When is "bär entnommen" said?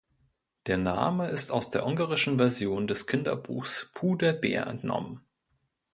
4.33-5.21